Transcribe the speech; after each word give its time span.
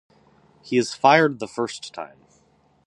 He 0.63 0.77
is 0.79 0.95
fired 0.95 1.37
the 1.37 1.47
first 1.47 1.93
time. 1.93 2.17